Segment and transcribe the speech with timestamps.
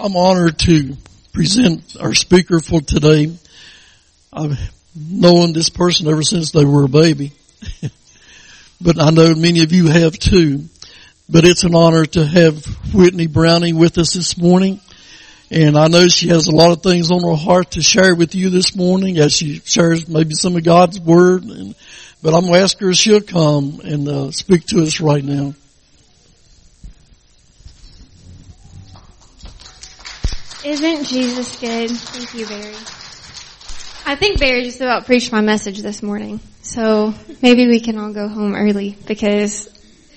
[0.00, 0.96] I'm honored to
[1.32, 3.36] present our speaker for today.
[4.32, 4.56] I've
[4.94, 7.32] known this person ever since they were a baby,
[8.80, 10.66] but I know many of you have too.
[11.28, 12.64] But it's an honor to have
[12.94, 14.80] Whitney Browning with us this morning.
[15.50, 18.36] And I know she has a lot of things on her heart to share with
[18.36, 21.42] you this morning as she shares maybe some of God's word.
[21.42, 21.74] And,
[22.22, 25.24] but I'm going to ask her if she'll come and uh, speak to us right
[25.24, 25.54] now.
[30.64, 31.90] Isn't Jesus good?
[31.90, 32.74] Thank you, Barry.
[34.04, 36.40] I think Barry just about preached my message this morning.
[36.62, 39.68] So maybe we can all go home early because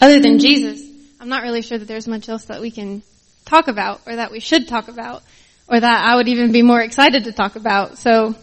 [0.01, 0.81] other than Jesus,
[1.19, 3.03] I'm not really sure that there's much else that we can
[3.45, 5.21] talk about or that we should talk about
[5.67, 7.99] or that I would even be more excited to talk about.
[7.99, 8.33] So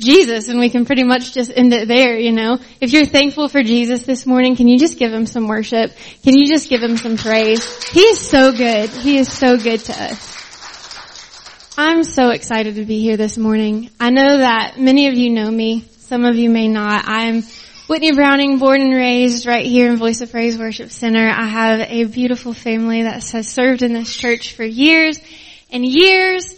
[0.00, 2.58] Jesus and we can pretty much just end it there, you know.
[2.80, 5.92] If you're thankful for Jesus this morning, can you just give him some worship?
[6.24, 7.84] Can you just give him some praise?
[7.90, 8.90] He is so good.
[8.90, 10.37] He is so good to us.
[11.80, 13.90] I'm so excited to be here this morning.
[14.00, 15.82] I know that many of you know me.
[15.98, 17.04] Some of you may not.
[17.06, 17.44] I'm
[17.86, 21.28] Whitney Browning, born and raised right here in Voice of Praise Worship Center.
[21.28, 25.20] I have a beautiful family that has served in this church for years
[25.70, 26.52] and years.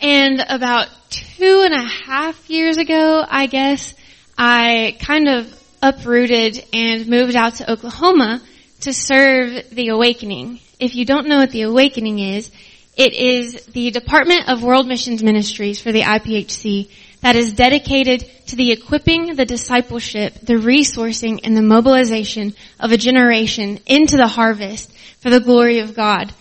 [0.00, 3.92] And about two and a half years ago, I guess,
[4.38, 8.40] I kind of uprooted and moved out to Oklahoma
[8.80, 10.60] to serve the Awakening.
[10.80, 12.50] If you don't know what the Awakening is,
[12.96, 16.90] it is the Department of World Missions Ministries for the IPHC
[17.22, 22.96] that is dedicated to the equipping, the discipleship, the resourcing, and the mobilization of a
[22.96, 26.34] generation into the harvest for the glory of God.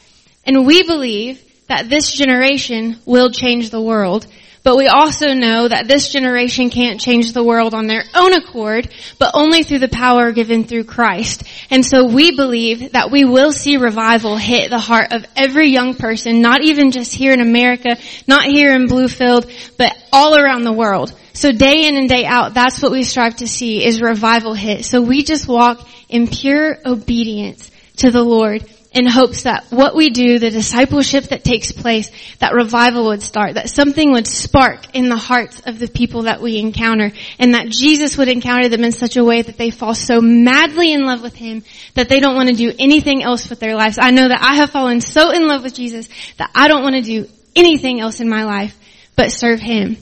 [0.43, 4.27] And we believe that this generation will change the world
[4.63, 8.89] but we also know that this generation can't change the world on their own accord,
[9.17, 11.43] but only through the power given through Christ.
[11.69, 15.95] And so we believe that we will see revival hit the heart of every young
[15.95, 20.73] person, not even just here in America, not here in Bluefield, but all around the
[20.73, 21.13] world.
[21.33, 24.85] So day in and day out, that's what we strive to see is revival hit.
[24.85, 30.09] So we just walk in pure obedience to the Lord in hopes that what we
[30.09, 35.07] do, the discipleship that takes place, that revival would start, that something would spark in
[35.07, 38.91] the hearts of the people that we encounter, and that Jesus would encounter them in
[38.91, 41.63] such a way that they fall so madly in love with Him
[41.93, 43.97] that they don't want to do anything else with their lives.
[43.99, 46.95] I know that I have fallen so in love with Jesus that I don't want
[46.95, 48.77] to do anything else in my life
[49.15, 49.97] but serve Him.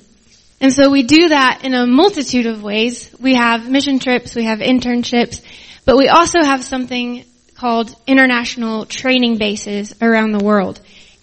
[0.62, 3.16] And so we do that in a multitude of ways.
[3.20, 5.44] We have mission trips, we have internships,
[5.86, 7.24] but we also have something
[7.60, 10.80] called international training bases around the world.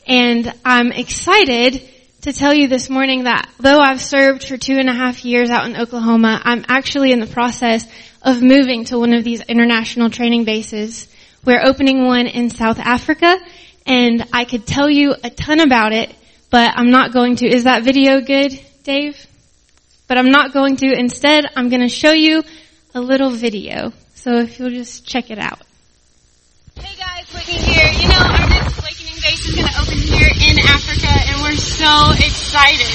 [0.06, 1.82] And I'm excited
[2.22, 5.48] to tell you this morning that though I've served for two and a half years
[5.48, 7.86] out in Oklahoma, I'm actually in the process
[8.20, 11.08] of moving to one of these international training bases.
[11.42, 13.34] We're opening one in South Africa
[13.86, 16.14] and I could tell you a ton about it,
[16.50, 17.46] but I'm not going to.
[17.46, 19.26] Is that video good, Dave?
[20.06, 20.92] But I'm not going to.
[20.92, 22.42] Instead, I'm going to show you
[22.94, 23.94] a little video.
[24.16, 25.65] So if you'll just check it out.
[26.76, 27.88] Hey guys, Whitney here.
[27.88, 31.56] You know, our next Awakening base is going to open here in Africa and we're
[31.56, 32.92] so excited.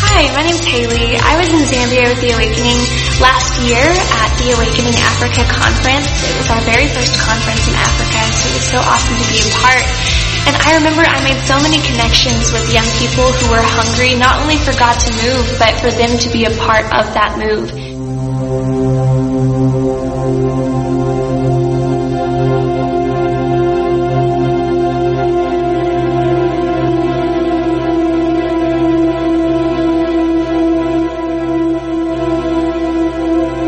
[0.00, 1.20] Hi, my name's Haley.
[1.20, 2.80] I was in Zambia with the Awakening
[3.20, 6.08] last year at the Awakening Africa conference.
[6.24, 9.44] It was our very first conference in Africa, so it was so awesome to be
[9.44, 10.15] a part.
[10.46, 14.40] And I remember I made so many connections with young people who were hungry not
[14.42, 17.72] only for God to move, but for them to be a part of that move.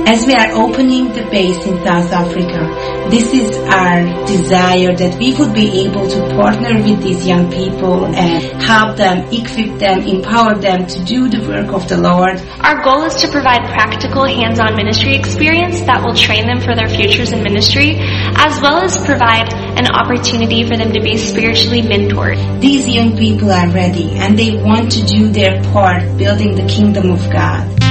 [0.09, 5.33] As we are opening the base in South Africa, this is our desire that we
[5.39, 10.55] would be able to partner with these young people and help them, equip them, empower
[10.55, 12.39] them to do the work of the Lord.
[12.61, 16.88] Our goal is to provide practical hands-on ministry experience that will train them for their
[16.88, 22.61] futures in ministry, as well as provide an opportunity for them to be spiritually mentored.
[22.61, 27.11] These young people are ready and they want to do their part building the kingdom
[27.11, 27.88] of God.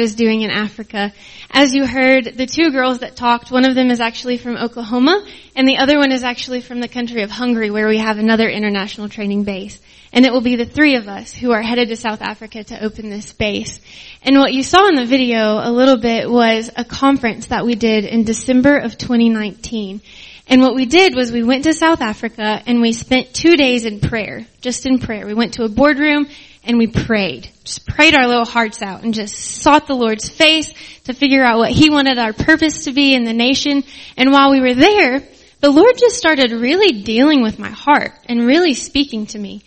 [0.00, 1.12] Is doing in Africa.
[1.50, 5.24] As you heard, the two girls that talked, one of them is actually from Oklahoma,
[5.54, 8.48] and the other one is actually from the country of Hungary, where we have another
[8.48, 9.78] international training base.
[10.12, 12.82] And it will be the three of us who are headed to South Africa to
[12.82, 13.78] open this base.
[14.22, 17.74] And what you saw in the video a little bit was a conference that we
[17.74, 20.00] did in December of 2019.
[20.46, 23.84] And what we did was we went to South Africa and we spent two days
[23.84, 25.26] in prayer, just in prayer.
[25.26, 26.26] We went to a boardroom
[26.70, 30.72] and we prayed, just prayed our little hearts out and just sought the Lord's face
[31.04, 33.82] to figure out what He wanted our purpose to be in the nation.
[34.16, 35.20] And while we were there,
[35.58, 39.62] the Lord just started really dealing with my heart and really speaking to me.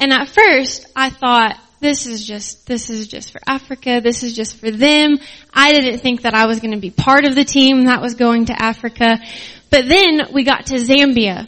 [0.00, 4.00] And at first I thought, this is just, this is just for Africa.
[4.02, 5.20] This is just for them.
[5.54, 8.16] I didn't think that I was going to be part of the team that was
[8.16, 9.20] going to Africa.
[9.70, 11.46] But then we got to Zambia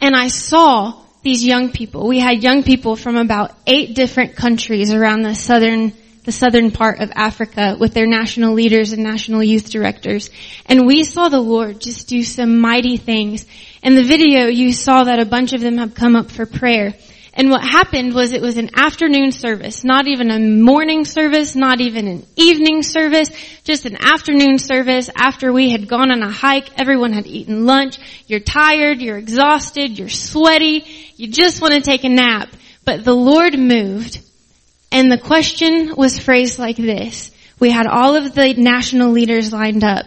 [0.00, 2.06] and I saw these young people.
[2.06, 5.92] We had young people from about eight different countries around the southern,
[6.24, 10.30] the southern part of Africa with their national leaders and national youth directors.
[10.66, 13.46] And we saw the Lord just do some mighty things.
[13.82, 16.94] In the video, you saw that a bunch of them have come up for prayer.
[17.34, 21.80] And what happened was it was an afternoon service, not even a morning service, not
[21.80, 23.30] even an evening service,
[23.64, 27.96] just an afternoon service after we had gone on a hike, everyone had eaten lunch,
[28.26, 30.84] you're tired, you're exhausted, you're sweaty,
[31.16, 32.50] you just want to take a nap.
[32.84, 34.20] But the Lord moved
[34.90, 37.30] and the question was phrased like this.
[37.58, 40.04] We had all of the national leaders lined up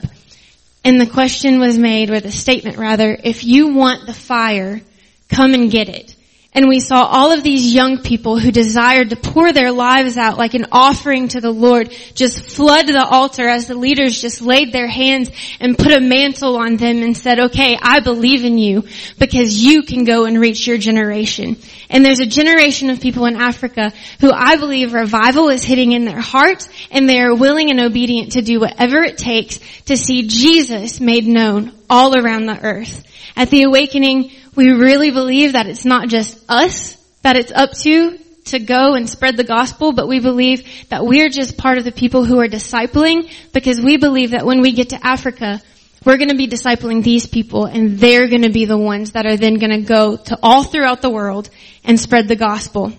[0.85, 4.81] and the question was made, or the statement rather, if you want the fire,
[5.29, 6.14] come and get it.
[6.55, 10.37] And we saw all of these young people who desired to pour their lives out
[10.37, 14.71] like an offering to the Lord just flood the altar as the leaders just laid
[14.71, 15.29] their hands
[15.59, 18.85] and put a mantle on them and said, okay, I believe in you
[19.19, 21.57] because you can go and reach your generation.
[21.89, 23.91] And there's a generation of people in Africa
[24.21, 28.31] who I believe revival is hitting in their heart and they are willing and obedient
[28.31, 33.03] to do whatever it takes to see Jesus made known all around the earth.
[33.35, 38.19] At the awakening, we really believe that it's not just us that it's up to
[38.45, 41.91] to go and spread the gospel, but we believe that we're just part of the
[41.91, 45.59] people who are discipling because we believe that when we get to Africa,
[46.05, 49.25] we're going to be discipling these people and they're going to be the ones that
[49.25, 51.49] are then going to go to all throughout the world
[51.83, 52.93] and spread the gospel.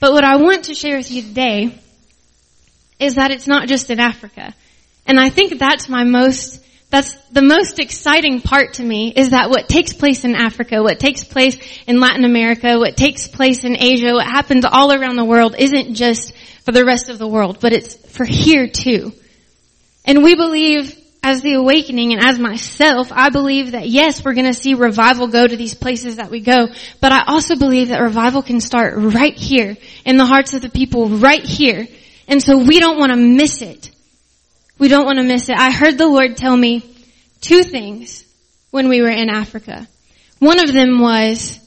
[0.00, 1.78] But what I want to share with you today
[2.98, 4.52] is that it's not just in Africa.
[5.06, 6.60] And I think that's my most
[6.94, 11.00] that's the most exciting part to me is that what takes place in Africa, what
[11.00, 11.58] takes place
[11.88, 15.94] in Latin America, what takes place in Asia, what happens all around the world isn't
[15.94, 16.32] just
[16.62, 19.12] for the rest of the world, but it's for here too.
[20.04, 24.46] And we believe as the awakening and as myself, I believe that yes, we're going
[24.46, 26.68] to see revival go to these places that we go,
[27.00, 30.68] but I also believe that revival can start right here in the hearts of the
[30.68, 31.88] people right here.
[32.28, 33.90] And so we don't want to miss it.
[34.78, 35.56] We don't want to miss it.
[35.56, 36.82] I heard the Lord tell me
[37.40, 38.24] two things
[38.70, 39.86] when we were in Africa.
[40.38, 41.60] One of them was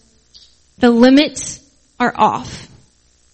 [0.78, 1.60] the limits
[2.00, 2.68] are off.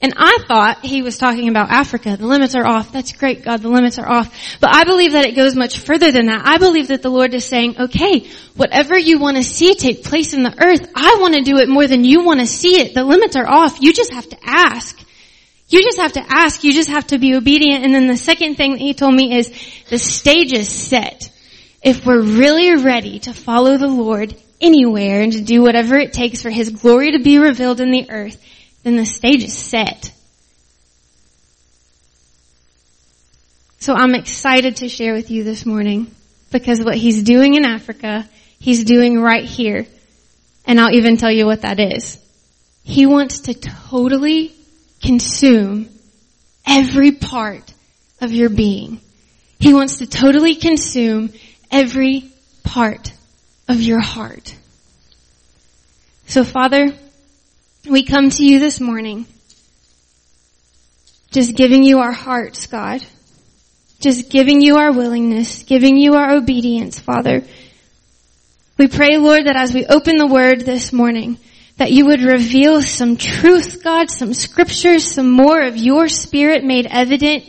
[0.04, 2.18] And I thought he was talking about Africa.
[2.18, 2.92] The limits are off.
[2.92, 3.62] That's great, God.
[3.62, 4.58] The limits are off.
[4.60, 6.42] But I believe that it goes much further than that.
[6.46, 10.34] I believe that the Lord is saying, okay, whatever you want to see take place
[10.34, 12.94] in the earth, I want to do it more than you want to see it.
[12.94, 13.81] The limits are off.
[13.81, 15.00] You just have to ask.
[15.74, 16.64] You just have to ask.
[16.64, 17.83] You just have to be obedient.
[17.83, 19.52] And then the second thing that he told me is
[19.90, 21.31] the stage is set.
[21.81, 26.44] If we're really ready to follow the Lord anywhere and to do whatever it takes
[26.44, 28.40] for his glory to be revealed in the earth,
[28.83, 30.14] then the stage is set.
[33.80, 36.14] So I'm excited to share with you this morning
[36.52, 39.88] because what he's doing in Africa, he's doing right here.
[40.68, 42.19] And I'll even tell you what that is.
[42.83, 44.54] He wants to totally
[45.04, 45.90] consume
[46.66, 47.74] every part
[48.22, 49.02] of your being.
[49.60, 51.31] He wants to totally consume
[51.72, 52.31] every
[52.64, 53.14] part
[53.68, 54.56] of your heart.
[56.28, 56.94] So Father,
[57.90, 59.26] we come to you this morning
[61.33, 63.04] just giving you our hearts, God.
[64.00, 67.44] Just giving you our willingness, giving you our obedience, Father.
[68.78, 71.40] We pray, Lord, that as we open the word this morning,
[71.83, 76.87] that you would reveal some truth, God, some scriptures, some more of your spirit made
[76.90, 77.44] evident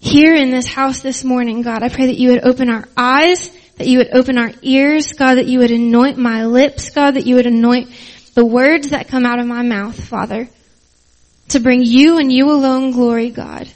[0.00, 1.84] here in this house this morning, God.
[1.84, 5.36] I pray that you would open our eyes, that you would open our ears, God,
[5.36, 7.88] that you would anoint my lips, God, that you would anoint
[8.34, 10.48] the words that come out of my mouth, Father,
[11.50, 13.68] to bring you and you alone glory, God.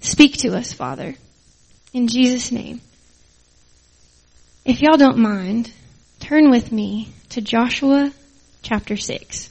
[0.00, 1.14] Speak to us, Father,
[1.92, 2.80] in Jesus' name.
[4.64, 5.70] If y'all don't mind,
[6.26, 8.12] turn with me to Joshua
[8.60, 9.48] chapter 6.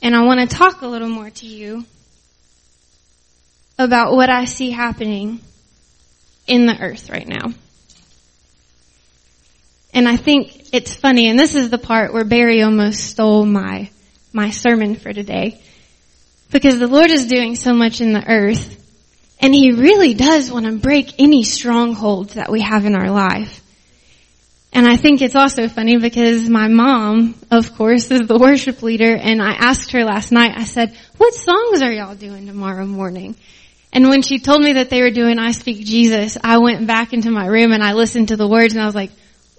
[0.00, 1.84] And I want to talk a little more to you
[3.78, 5.40] about what I see happening
[6.46, 7.52] in the earth right now.
[9.92, 13.90] And I think it's funny, and this is the part where Barry almost stole my,
[14.32, 15.60] my sermon for today.
[16.50, 18.82] Because the Lord is doing so much in the earth,
[19.38, 23.62] and He really does want to break any strongholds that we have in our life.
[24.72, 29.14] And I think it's also funny because my mom, of course, is the worship leader,
[29.14, 33.34] and I asked her last night, I said, what songs are y'all doing tomorrow morning?
[33.92, 37.12] And when she told me that they were doing I Speak Jesus, I went back
[37.12, 39.10] into my room and I listened to the words and I was like,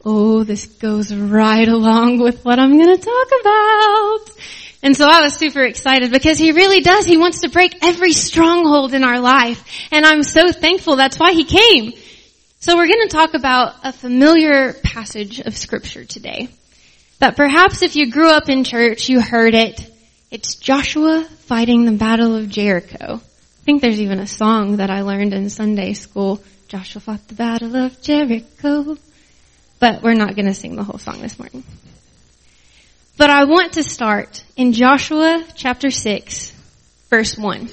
[0.05, 4.37] oh, this goes right along with what I'm going to talk about.
[4.81, 7.05] And so I was super excited because he really does.
[7.05, 9.63] He wants to break every stronghold in our life.
[9.91, 11.93] And I'm so thankful that's why he came.
[12.59, 16.49] So we're going to talk about a familiar passage of scripture today.
[17.19, 19.89] That perhaps if you grew up in church, you heard it.
[20.31, 23.15] It's Joshua fighting the battle of Jericho.
[23.15, 26.41] I think there's even a song that I learned in Sunday school.
[26.67, 28.97] Joshua fought the battle of Jericho
[29.79, 31.63] but we're not going to sing the whole song this morning.
[33.17, 36.53] But I want to start in Joshua chapter 6,
[37.09, 37.69] verse 1.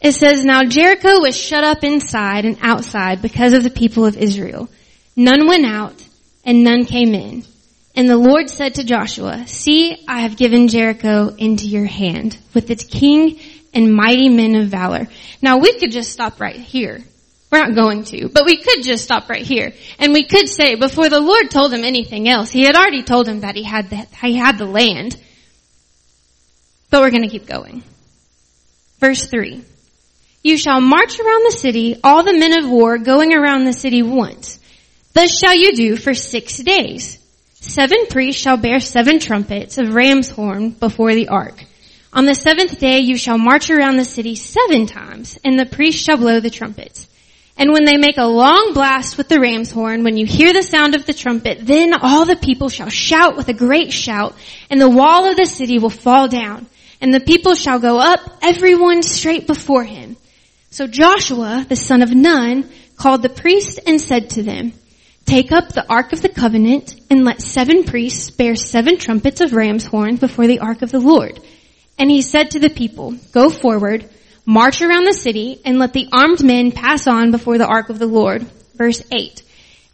[0.00, 4.16] It says, Now Jericho was shut up inside and outside because of the people of
[4.16, 4.68] Israel.
[5.16, 6.02] None went out
[6.44, 7.44] and none came in.
[7.94, 12.70] And the Lord said to Joshua, See, I have given Jericho into your hand with
[12.70, 13.40] its king
[13.74, 15.08] and mighty men of valor.
[15.42, 17.02] Now we could just stop right here
[17.50, 19.72] we're not going to, but we could just stop right here.
[19.98, 23.26] And we could say, before the Lord told him anything else, he had already told
[23.26, 25.16] him that he had the, he had the land.
[26.90, 27.82] But we're gonna keep going.
[29.00, 29.64] Verse 3.
[30.42, 34.02] You shall march around the city, all the men of war going around the city
[34.02, 34.60] once.
[35.12, 37.18] Thus shall you do for six days.
[37.54, 41.64] Seven priests shall bear seven trumpets of ram's horn before the ark.
[42.12, 46.00] On the seventh day you shall march around the city seven times, and the priests
[46.00, 47.08] shall blow the trumpets.
[47.56, 50.62] And when they make a long blast with the ram's horn, when you hear the
[50.62, 54.36] sound of the trumpet, then all the people shall shout with a great shout,
[54.70, 56.66] and the wall of the city will fall down,
[57.00, 60.16] and the people shall go up, everyone straight before him.
[60.70, 64.74] So Joshua, the son of Nun, called the priests and said to them,
[65.24, 69.52] Take up the ark of the covenant, and let seven priests bear seven trumpets of
[69.52, 71.40] ram's horns before the ark of the Lord.
[71.98, 74.08] And he said to the people, Go forward,
[74.44, 77.98] march around the city and let the armed men pass on before the ark of
[77.98, 78.42] the Lord.
[78.74, 79.42] Verse 8.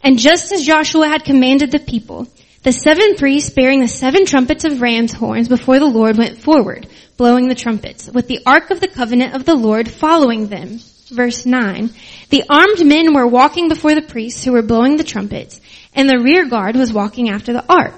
[0.01, 2.27] And just as Joshua had commanded the people,
[2.65, 6.87] the seven priests bearing the seven trumpets of ram's horns before the Lord went forward,
[7.15, 10.79] blowing the trumpets, with the ark of the covenant of the Lord following them.
[11.11, 11.91] Verse 9.
[12.31, 15.61] The armed men were walking before the priests who were blowing the trumpets,
[15.93, 17.93] and the rear guard was walking after the ark,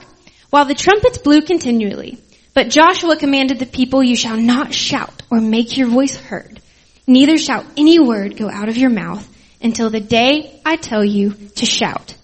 [0.49, 2.17] while the trumpets blew continually.
[2.53, 6.59] But Joshua commanded the people, you shall not shout or make your voice heard.
[7.07, 9.25] Neither shall any word go out of your mouth
[9.61, 12.15] until the day I tell you to shout.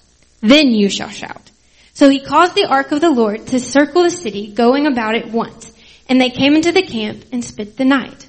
[0.42, 1.52] Then you shall shout.
[1.94, 5.32] So he caused the ark of the Lord to circle the city, going about it
[5.32, 5.72] once.
[6.10, 8.28] And they came into the camp and spent the night.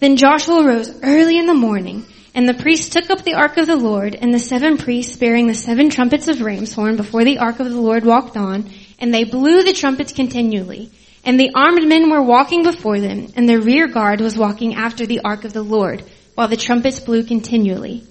[0.00, 3.66] Then Joshua rose early in the morning, and the priests took up the ark of
[3.66, 7.38] the Lord, and the seven priests bearing the seven trumpets of ram's horn before the
[7.38, 10.90] ark of the Lord walked on, and they blew the trumpets continually.
[11.24, 15.06] And the armed men were walking before them, and the rear guard was walking after
[15.06, 18.04] the ark of the Lord, while the trumpets blew continually.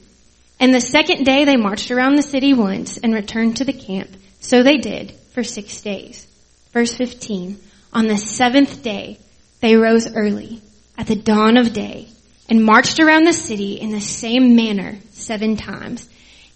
[0.59, 4.09] And the second day they marched around the city once and returned to the camp.
[4.43, 6.27] So they did for six days.
[6.73, 7.57] Verse 15.
[7.93, 9.17] On the seventh day
[9.61, 10.61] they rose early
[10.97, 12.09] at the dawn of day
[12.49, 16.09] and marched around the city in the same manner seven times.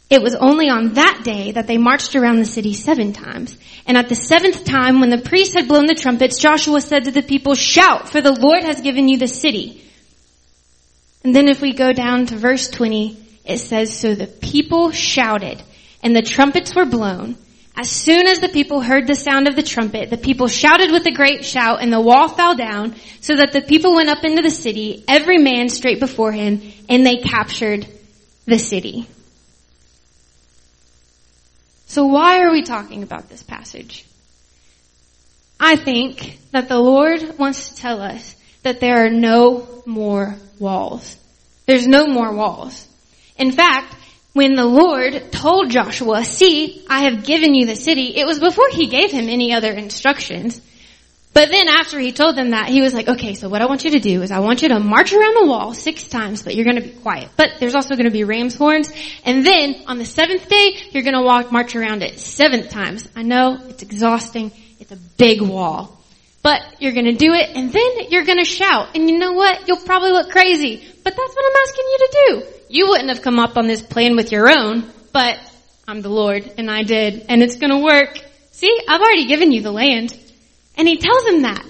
[0.09, 3.57] It was only on that day that they marched around the city seven times.
[3.85, 7.11] And at the seventh time, when the priests had blown the trumpets, Joshua said to
[7.11, 9.83] the people, shout, for the Lord has given you the city.
[11.23, 15.63] And then if we go down to verse 20, it says, so the people shouted
[16.03, 17.37] and the trumpets were blown.
[17.79, 21.05] As soon as the people heard the sound of the trumpet, the people shouted with
[21.05, 24.41] a great shout and the wall fell down so that the people went up into
[24.41, 27.87] the city, every man straight before him, and they captured
[28.45, 29.07] the city.
[31.85, 34.05] So why are we talking about this passage?
[35.59, 41.15] I think that the Lord wants to tell us that there are no more walls.
[41.67, 42.87] There's no more walls.
[43.37, 43.95] In fact,
[44.37, 48.69] when the Lord told Joshua, see, I have given you the city, it was before
[48.71, 50.61] he gave him any other instructions.
[51.33, 53.83] But then after he told them that, he was like, okay, so what I want
[53.83, 56.55] you to do is I want you to march around the wall six times, but
[56.55, 57.29] you're going to be quiet.
[57.35, 58.91] But there's also going to be ram's horns.
[59.23, 63.07] And then on the seventh day, you're going to walk, march around it seven times.
[63.15, 64.51] I know it's exhausting.
[64.79, 65.99] It's a big wall.
[66.47, 68.95] but you're gonna do it and then you're gonna shout.
[68.95, 69.67] And you know what?
[69.67, 72.57] You'll probably look crazy, but that's what I'm asking you to do.
[72.67, 75.39] You wouldn't have come up on this plan with your own, but
[75.87, 78.19] I'm the Lord and I did and it's gonna work.
[78.51, 80.13] See, I've already given you the land.
[80.75, 81.65] And he tells him that.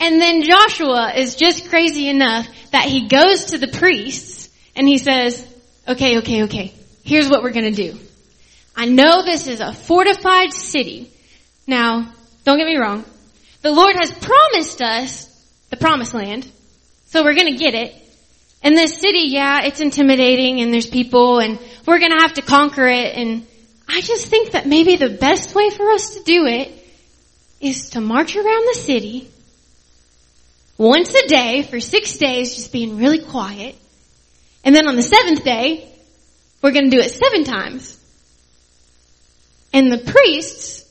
[0.00, 4.96] And then Joshua is just crazy enough that he goes to the priests and he
[4.96, 5.46] says,
[5.86, 6.72] okay, okay, okay,
[7.04, 7.98] here's what we're gonna do.
[8.74, 11.10] I know this is a fortified city.
[11.66, 12.10] Now,
[12.44, 13.04] don't get me wrong.
[13.60, 15.28] The Lord has promised us
[15.68, 16.50] the promised land.
[17.08, 17.98] So we're gonna get it.
[18.62, 22.86] And this city, yeah, it's intimidating and there's people and we're gonna have to conquer
[22.86, 23.46] it and
[23.88, 26.72] I just think that maybe the best way for us to do it
[27.60, 29.28] is to march around the city
[30.78, 33.76] once a day for six days, just being really quiet.
[34.64, 35.88] And then on the seventh day,
[36.62, 37.98] we're gonna do it seven times.
[39.72, 40.84] And the priests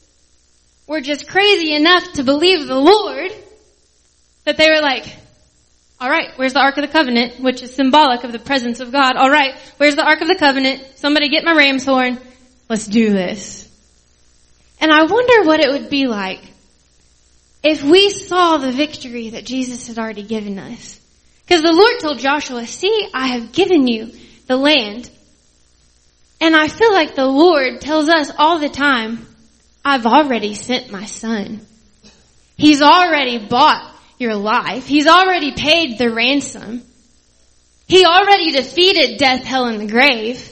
[0.88, 3.32] were just crazy enough to believe the Lord
[4.46, 5.06] that they were like,
[6.02, 9.16] alright, where's the Ark of the Covenant, which is symbolic of the presence of God.
[9.16, 10.84] Alright, where's the Ark of the Covenant?
[10.96, 12.18] Somebody get my ram's horn.
[12.70, 13.68] Let's do this.
[14.80, 16.42] And I wonder what it would be like
[17.64, 21.00] if we saw the victory that Jesus had already given us.
[21.46, 24.12] Because the Lord told Joshua, see, I have given you
[24.48, 25.12] the land.
[26.40, 29.28] And I feel like the Lord tells us all the time,
[29.86, 31.62] I've already sent my son.
[32.58, 33.91] He's already bought
[34.22, 34.88] your life.
[34.88, 36.84] He's already paid the ransom.
[37.88, 40.48] He already defeated death, hell, and the grave.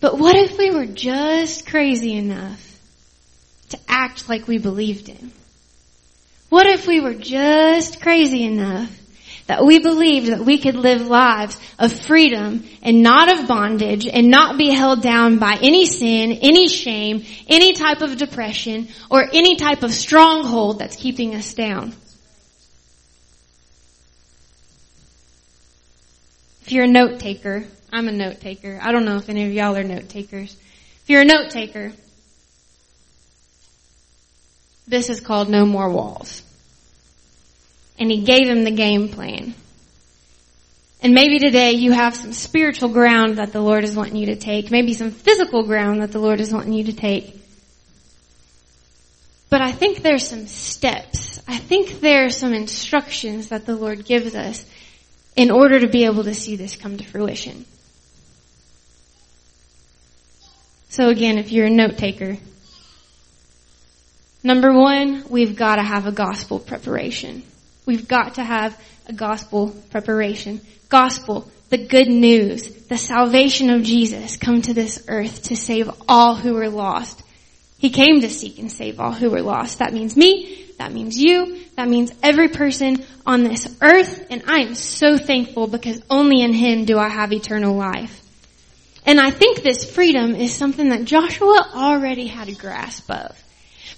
[0.00, 2.68] But what if we were just crazy enough
[3.70, 5.32] to act like we believed him?
[6.48, 8.90] What if we were just crazy enough
[9.46, 14.28] that we believed that we could live lives of freedom and not of bondage and
[14.28, 19.56] not be held down by any sin, any shame, any type of depression, or any
[19.56, 21.92] type of stronghold that's keeping us down?
[26.62, 28.78] If you're a note taker, I'm a note taker.
[28.80, 30.56] I don't know if any of y'all are note takers.
[31.02, 31.92] If you're a note taker,
[34.86, 36.42] this is called No More Walls.
[37.98, 39.54] And he gave him the game plan.
[41.02, 44.36] And maybe today you have some spiritual ground that the Lord is wanting you to
[44.36, 44.70] take.
[44.70, 47.38] Maybe some physical ground that the Lord is wanting you to take.
[49.50, 51.42] But I think there's some steps.
[51.46, 54.64] I think there are some instructions that the Lord gives us
[55.36, 57.66] in order to be able to see this come to fruition.
[60.88, 62.38] So again, if you're a note taker,
[64.44, 67.44] Number one, we've got to have a gospel preparation.
[67.86, 70.60] We've got to have a gospel preparation.
[70.88, 76.34] Gospel, the good news, the salvation of Jesus come to this earth to save all
[76.34, 77.22] who are lost.
[77.78, 79.80] He came to seek and save all who were lost.
[79.80, 80.66] That means me.
[80.78, 81.60] That means you.
[81.76, 84.26] That means every person on this earth.
[84.30, 88.20] And I am so thankful because only in Him do I have eternal life.
[89.04, 93.36] And I think this freedom is something that Joshua already had a grasp of.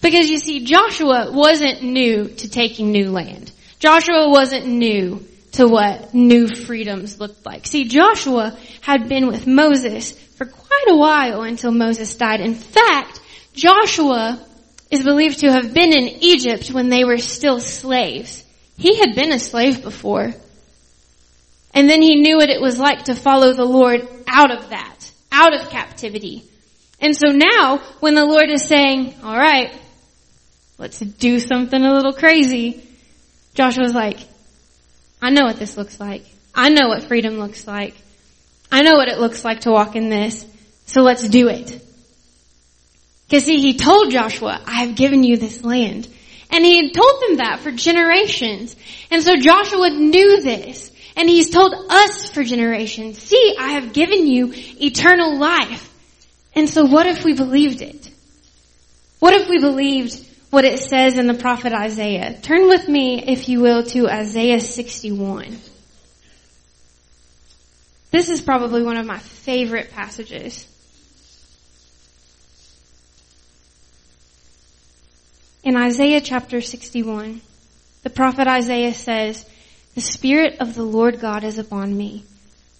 [0.00, 3.52] Because you see, Joshua wasn't new to taking new land.
[3.84, 7.66] Joshua wasn't new to what new freedoms looked like.
[7.66, 12.40] See, Joshua had been with Moses for quite a while until Moses died.
[12.40, 13.20] In fact,
[13.52, 14.42] Joshua
[14.90, 18.42] is believed to have been in Egypt when they were still slaves.
[18.78, 20.32] He had been a slave before.
[21.74, 25.10] And then he knew what it was like to follow the Lord out of that,
[25.30, 26.42] out of captivity.
[27.00, 29.78] And so now, when the Lord is saying, alright,
[30.78, 32.82] let's do something a little crazy.
[33.54, 34.18] Joshua's like,
[35.22, 36.24] I know what this looks like.
[36.54, 37.94] I know what freedom looks like.
[38.70, 40.44] I know what it looks like to walk in this.
[40.86, 41.80] So let's do it.
[43.30, 46.08] Cause see, he told Joshua, I have given you this land.
[46.50, 48.76] And he had told them that for generations.
[49.10, 50.90] And so Joshua knew this.
[51.16, 55.90] And he's told us for generations, see, I have given you eternal life.
[56.54, 58.10] And so what if we believed it?
[59.20, 60.12] What if we believed
[60.54, 62.38] what it says in the prophet Isaiah.
[62.40, 65.58] Turn with me, if you will, to Isaiah 61.
[68.12, 70.66] This is probably one of my favorite passages.
[75.64, 77.40] In Isaiah chapter 61,
[78.04, 79.44] the prophet Isaiah says,
[79.96, 82.24] The Spirit of the Lord God is upon me,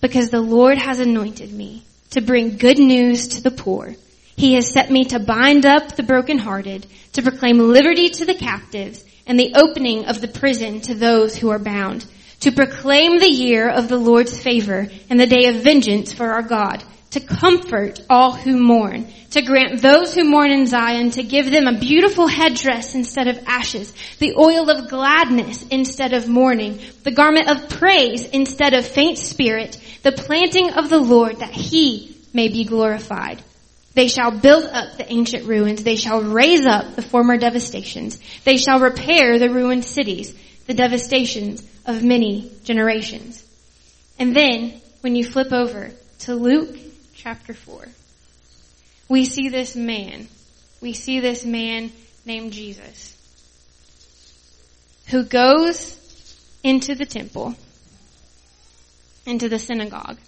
[0.01, 3.97] because the Lord has anointed me to bring good news to the poor.
[4.37, 9.05] He has set me to bind up the brokenhearted, to proclaim liberty to the captives,
[9.27, 12.05] and the opening of the prison to those who are bound,
[12.41, 16.43] to proclaim the year of the Lord's favor and the day of vengeance for our
[16.43, 21.51] God, to comfort all who mourn, to grant those who mourn in Zion, to give
[21.51, 27.13] them a beautiful headdress instead of ashes, the oil of gladness instead of mourning, the
[27.13, 32.49] garment of praise instead of faint spirit, the planting of the Lord that he may
[32.49, 33.43] be glorified.
[33.95, 35.85] They shall build up the ancient ruins.
[35.85, 38.19] They shall raise up the former devastations.
[38.45, 40.35] They shall repair the ruined cities,
[40.67, 43.45] the devastations of many generations.
[44.19, 46.77] And then, when you flip over to Luke
[47.15, 47.89] chapter 4.
[49.09, 50.29] We see this man.
[50.81, 51.93] We see this man
[52.27, 53.15] named Jesus
[55.09, 55.99] who goes
[56.63, 57.55] into the temple,
[59.27, 60.19] into the synagogue,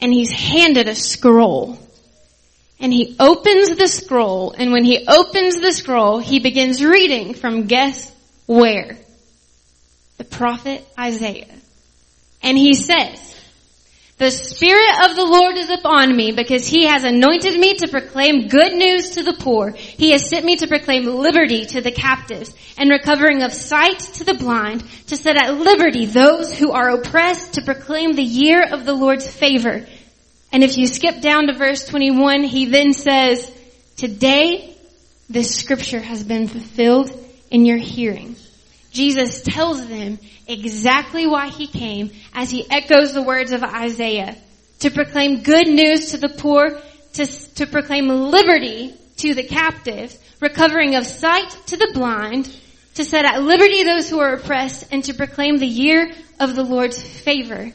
[0.00, 1.78] and he's handed a scroll.
[2.80, 7.66] And he opens the scroll, and when he opens the scroll, he begins reading from
[7.66, 8.14] guess
[8.46, 8.96] where?
[10.16, 11.54] The prophet Isaiah.
[12.42, 13.28] And he says,
[14.18, 18.48] the Spirit of the Lord is upon me because He has anointed me to proclaim
[18.48, 19.70] good news to the poor.
[19.70, 24.24] He has sent me to proclaim liberty to the captives and recovering of sight to
[24.24, 28.84] the blind, to set at liberty those who are oppressed, to proclaim the year of
[28.84, 29.86] the Lord's favor.
[30.52, 33.50] And if you skip down to verse 21, He then says,
[33.96, 34.74] today
[35.28, 37.10] this scripture has been fulfilled
[37.50, 38.36] in your hearing.
[38.92, 44.36] Jesus tells them exactly why he came as he echoes the words of Isaiah
[44.80, 46.80] to proclaim good news to the poor,
[47.14, 52.50] to, to proclaim liberty to the captives, recovering of sight to the blind,
[52.94, 56.64] to set at liberty those who are oppressed, and to proclaim the year of the
[56.64, 57.72] Lord's favor.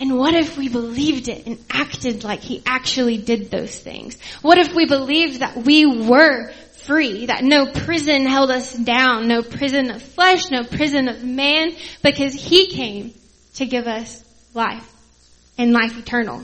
[0.00, 4.16] And what if we believed it and acted like he actually did those things?
[4.42, 6.52] What if we believed that we were
[6.88, 11.72] free, that no prison held us down, no prison of flesh, no prison of man,
[12.02, 13.12] because he came
[13.54, 14.90] to give us life
[15.58, 16.42] and life eternal.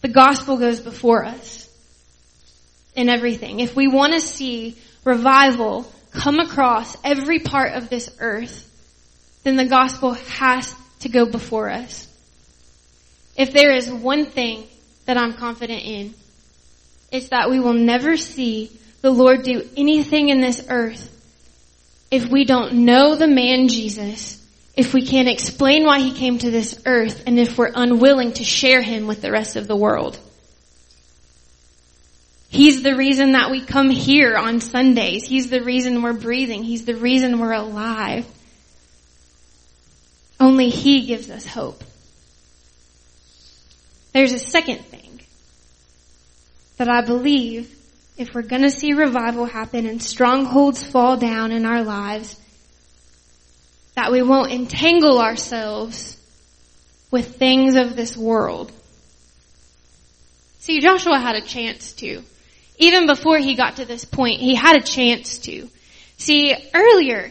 [0.00, 1.68] The gospel goes before us
[2.94, 3.60] in everything.
[3.60, 8.66] If we want to see revival come across every part of this earth,
[9.42, 12.06] then the gospel has to go before us.
[13.36, 14.66] If there is one thing
[15.06, 16.14] that I'm confident in,
[17.10, 18.70] it's that we will never see
[19.02, 21.08] the Lord do anything in this earth
[22.10, 24.44] if we don't know the man Jesus,
[24.76, 28.44] if we can't explain why he came to this earth, and if we're unwilling to
[28.44, 30.18] share him with the rest of the world.
[32.48, 35.24] He's the reason that we come here on Sundays.
[35.24, 36.64] He's the reason we're breathing.
[36.64, 38.26] He's the reason we're alive.
[40.40, 41.84] Only He gives us hope.
[44.12, 45.20] There's a second thing
[46.78, 47.76] that I believe
[48.16, 52.40] if we're gonna see revival happen and strongholds fall down in our lives,
[53.96, 56.16] that we won't entangle ourselves
[57.10, 58.72] with things of this world.
[60.60, 62.22] See, Joshua had a chance to.
[62.78, 65.68] Even before he got to this point, he had a chance to.
[66.18, 67.30] See, earlier,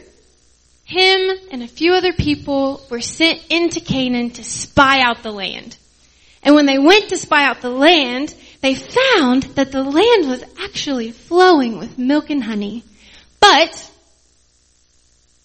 [0.89, 5.77] him and a few other people were sent into Canaan to spy out the land.
[6.41, 10.43] And when they went to spy out the land, they found that the land was
[10.59, 12.83] actually flowing with milk and honey.
[13.39, 13.91] But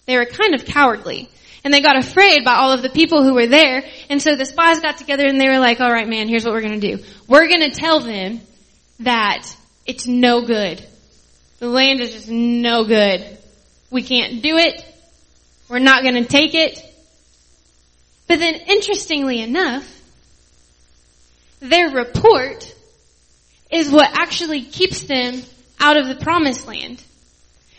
[0.07, 1.29] they were kind of cowardly.
[1.63, 3.83] And they got afraid by all of the people who were there.
[4.09, 6.61] And so the spies got together and they were like, alright man, here's what we're
[6.61, 6.97] gonna do.
[7.27, 8.41] We're gonna tell them
[9.01, 9.45] that
[9.85, 10.83] it's no good.
[11.59, 13.37] The land is just no good.
[13.91, 14.83] We can't do it.
[15.69, 16.81] We're not gonna take it.
[18.27, 19.91] But then interestingly enough,
[21.59, 22.73] their report
[23.71, 25.41] is what actually keeps them
[25.79, 27.03] out of the promised land.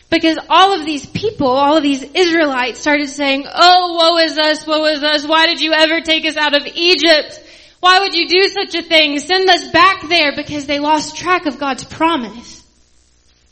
[0.09, 4.67] Because all of these people, all of these Israelites started saying, oh, woe is us,
[4.67, 7.43] woe is us, why did you ever take us out of Egypt?
[7.81, 9.19] Why would you do such a thing?
[9.19, 12.65] Send us back there because they lost track of God's promise.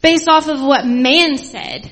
[0.01, 1.91] Based off of what man said.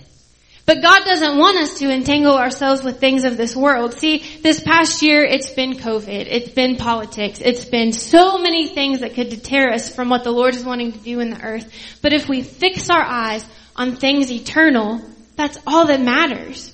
[0.65, 3.95] But God doesn't want us to entangle ourselves with things of this world.
[3.95, 9.01] See, this past year, it's been COVID, it's been politics, it's been so many things
[9.01, 11.99] that could deter us from what the Lord is wanting to do in the earth.
[12.01, 13.45] But if we fix our eyes
[13.75, 15.01] on things eternal,
[15.35, 16.73] that's all that matters.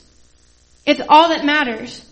[0.84, 2.04] It's all that matters.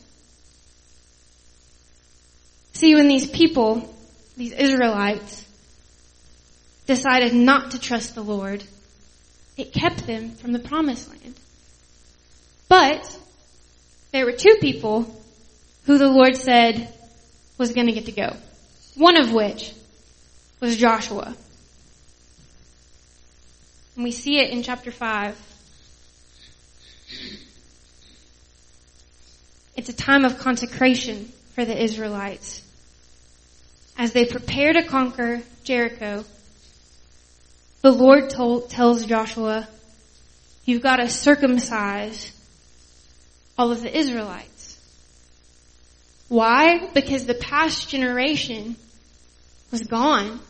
[2.73, 3.95] See, when these people,
[4.37, 5.45] these Israelites,
[6.87, 8.65] decided not to trust the Lord,
[9.57, 11.35] it kept them from the promised land.
[12.69, 13.19] But
[14.13, 15.03] there were two people
[15.85, 16.93] who the Lord said
[17.59, 18.37] was going to get to go.
[18.97, 19.73] One of which
[20.61, 21.37] was Joshua.
[23.95, 25.37] And we see it in chapter 5.
[29.77, 32.63] It's a time of consecration for the Israelites.
[33.99, 36.25] as they prepare to conquer Jericho,
[37.81, 39.67] the Lord told, tells Joshua,
[40.67, 42.33] you've got to circumcise
[43.59, 44.79] all of the Israelites.
[46.29, 46.89] Why?
[46.93, 48.77] Because the past generation
[49.71, 50.41] was gone.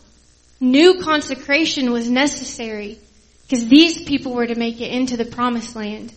[0.60, 2.98] New consecration was necessary
[3.42, 6.12] because these people were to make it into the promised land.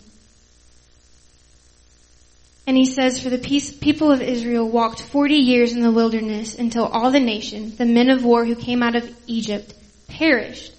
[2.66, 6.56] And he says, for the peace, people of Israel walked 40 years in the wilderness
[6.56, 9.74] until all the nation, the men of war who came out of Egypt,
[10.08, 10.72] perished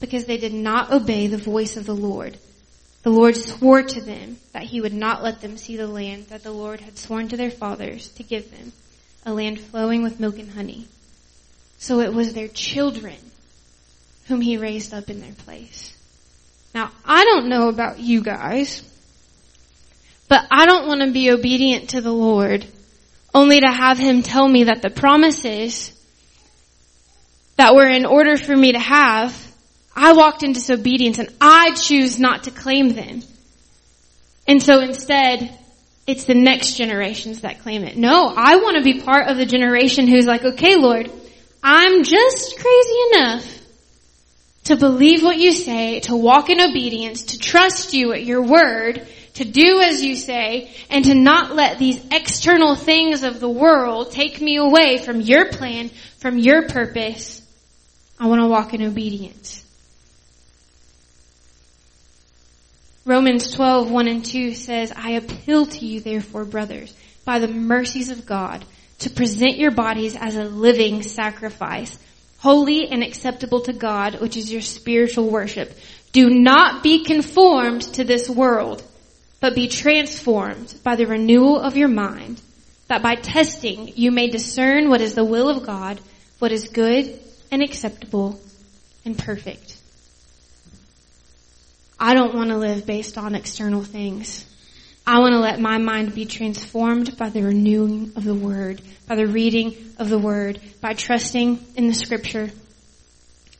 [0.00, 2.38] because they did not obey the voice of the Lord.
[3.02, 6.42] The Lord swore to them that he would not let them see the land that
[6.42, 8.72] the Lord had sworn to their fathers to give them,
[9.24, 10.86] a land flowing with milk and honey.
[11.78, 13.16] So it was their children
[14.26, 15.96] whom he raised up in their place.
[16.74, 18.82] Now, I don't know about you guys,
[20.28, 22.66] but I don't want to be obedient to the Lord
[23.34, 25.92] only to have him tell me that the promises
[27.56, 29.47] that were in order for me to have,
[30.00, 33.20] I walked in disobedience and I choose not to claim them.
[34.46, 35.52] And so instead,
[36.06, 37.96] it's the next generations that claim it.
[37.96, 41.10] No, I want to be part of the generation who's like, okay, Lord,
[41.64, 43.58] I'm just crazy enough
[44.64, 49.04] to believe what you say, to walk in obedience, to trust you at your word,
[49.34, 54.12] to do as you say, and to not let these external things of the world
[54.12, 57.42] take me away from your plan, from your purpose.
[58.20, 59.64] I want to walk in obedience.
[63.08, 66.94] Romans 12, 1 and 2 says, I appeal to you therefore, brothers,
[67.24, 68.62] by the mercies of God,
[68.98, 71.98] to present your bodies as a living sacrifice,
[72.36, 75.72] holy and acceptable to God, which is your spiritual worship.
[76.12, 78.82] Do not be conformed to this world,
[79.40, 82.42] but be transformed by the renewal of your mind,
[82.88, 85.98] that by testing you may discern what is the will of God,
[86.40, 87.18] what is good
[87.50, 88.38] and acceptable
[89.06, 89.77] and perfect.
[92.00, 94.46] I don't want to live based on external things.
[95.04, 99.16] I want to let my mind be transformed by the renewing of the word, by
[99.16, 102.50] the reading of the word, by trusting in the scripture.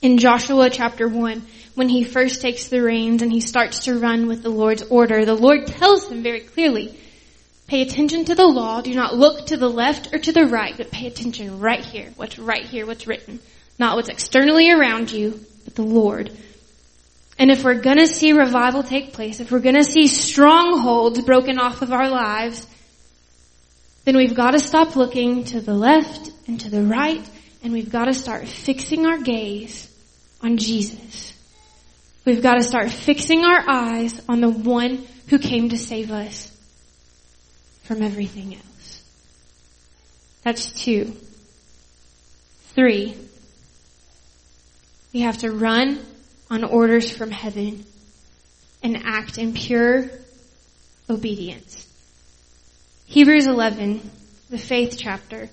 [0.01, 1.42] In Joshua chapter 1,
[1.74, 5.24] when he first takes the reins and he starts to run with the Lord's order,
[5.24, 6.96] the Lord tells him very clearly,
[7.66, 10.77] pay attention to the law, do not look to the left or to the right,
[10.77, 13.40] but pay attention right here, what's right here, what's written.
[13.81, 16.31] Not what's externally around you, but the Lord.
[17.38, 21.83] And if we're gonna see revival take place, if we're gonna see strongholds broken off
[21.83, 22.66] of our lives,
[24.05, 27.24] then we've gotta stop looking to the left and to the right,
[27.62, 29.88] and we've gotta start fixing our gaze
[30.42, 31.33] on Jesus.
[32.24, 36.51] We've gotta start fixing our eyes on the one who came to save us
[37.85, 39.03] from everything else.
[40.42, 41.16] That's two.
[42.74, 43.14] Three.
[45.12, 45.98] We have to run
[46.50, 47.84] on orders from heaven
[48.82, 50.11] and act in pure
[51.11, 51.87] obedience.
[53.06, 54.11] Hebrews 11,
[54.50, 55.48] the faith chapter,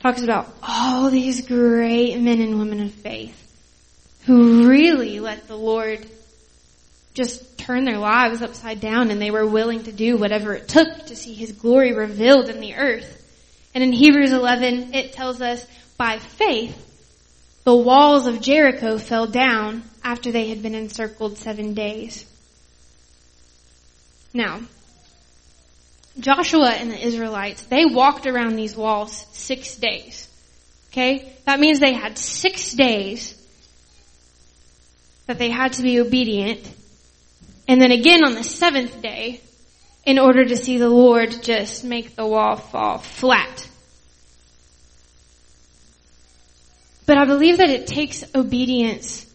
[0.00, 3.36] talks about all these great men and women of faith
[4.26, 6.06] who really let the Lord
[7.14, 11.06] just turn their lives upside down and they were willing to do whatever it took
[11.06, 13.16] to see His glory revealed in the earth.
[13.74, 16.89] And in Hebrews 11, it tells us by faith,
[17.64, 22.24] the walls of Jericho fell down after they had been encircled seven days.
[24.32, 24.60] Now,
[26.18, 30.28] Joshua and the Israelites, they walked around these walls six days.
[30.90, 31.32] Okay?
[31.44, 33.36] That means they had six days
[35.26, 36.68] that they had to be obedient.
[37.68, 39.40] And then again on the seventh day,
[40.04, 43.68] in order to see the Lord just make the wall fall flat.
[47.10, 49.26] But I believe that it takes obedience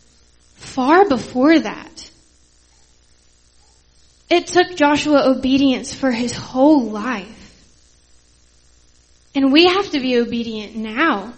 [0.54, 2.10] far before that.
[4.30, 7.68] It took Joshua obedience for his whole life.
[9.36, 11.34] And we have to be obedient now.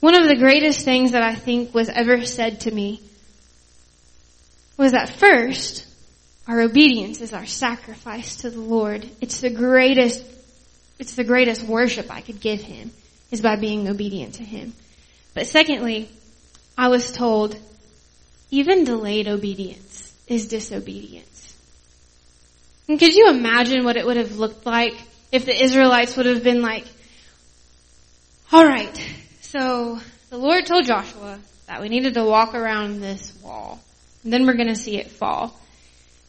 [0.00, 3.02] One of the greatest things that I think was ever said to me
[4.78, 5.86] was that first,
[6.46, 9.06] our obedience is our sacrifice to the Lord.
[9.20, 10.24] It's the greatest,
[10.98, 12.92] it's the greatest worship I could give Him
[13.30, 14.72] is by being obedient to Him.
[15.38, 16.08] But secondly,
[16.76, 17.56] I was told
[18.50, 21.54] even delayed obedience is disobedience.
[22.88, 26.42] And could you imagine what it would have looked like if the Israelites would have
[26.42, 26.86] been like,
[28.52, 29.00] alright,
[29.40, 33.78] so the Lord told Joshua that we needed to walk around this wall.
[34.24, 35.56] And then we're gonna see it fall.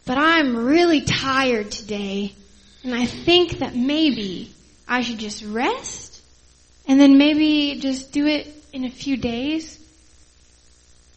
[0.06, 2.36] But I'm really tired today,
[2.84, 4.54] and I think that maybe
[4.88, 6.22] I should just rest
[6.88, 9.78] and then maybe just do it in a few days.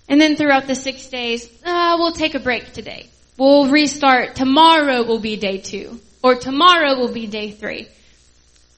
[0.08, 3.08] And then throughout the six days, uh, we'll take a break today.
[3.38, 4.34] We'll restart.
[4.34, 6.00] Tomorrow will be day two.
[6.22, 7.88] Or tomorrow will be day three.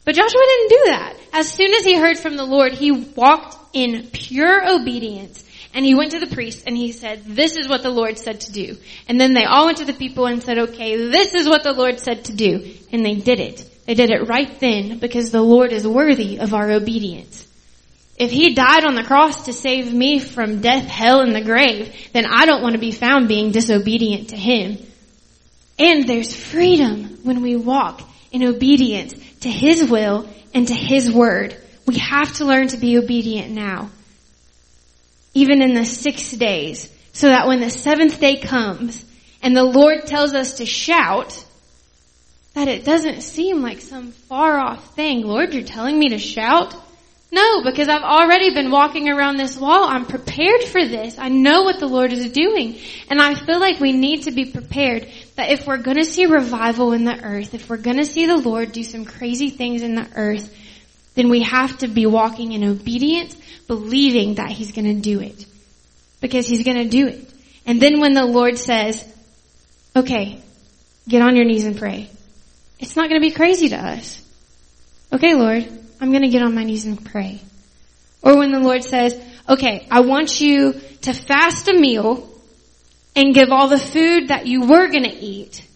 [0.05, 1.17] But Joshua didn't do that.
[1.33, 5.43] As soon as he heard from the Lord, he walked in pure obedience.
[5.75, 8.43] And he went to the priest and he said, this is what the Lord said
[8.43, 8.77] to do.
[9.09, 11.73] And then they all went to the people and said, okay, this is what the
[11.73, 12.75] Lord said to do.
[12.93, 13.69] And they did it.
[13.87, 17.49] They did it right then because the Lord is worthy of our obedience.
[18.17, 21.93] If he died on the cross to save me from death, hell, and the grave,
[22.13, 24.79] then I don't want to be found being disobedient to him.
[25.79, 31.57] And there's freedom when we walk in obedience to his will and to his word.
[31.87, 33.91] We have to learn to be obedient now.
[35.35, 36.91] Even in the six days.
[37.13, 39.05] So that when the seventh day comes
[39.43, 41.45] and the Lord tells us to shout,
[42.55, 45.23] that it doesn't seem like some far off thing.
[45.23, 46.75] Lord, you're telling me to shout?
[47.35, 49.89] No, because I've already been walking around this wall.
[49.89, 51.19] I'm prepared for this.
[51.19, 52.79] I know what the Lord is doing.
[53.11, 56.93] And I feel like we need to be prepared that if we're gonna see revival
[56.93, 60.09] in the earth, if we're gonna see the Lord do some crazy things in the
[60.15, 60.49] earth,
[61.17, 65.45] then we have to be walking in obedience, believing that He's gonna do it.
[66.21, 67.29] Because He's gonna do it.
[67.67, 69.05] And then when the Lord says,
[69.97, 70.41] okay,
[71.09, 72.11] get on your knees and pray,
[72.79, 74.25] it's not gonna be crazy to us.
[75.13, 77.41] Okay, Lord, I'm gonna get on my knees and pray.
[78.21, 82.29] Or when the Lord says, okay, I want you to fast a meal
[83.17, 85.67] and give all the food that you were gonna eat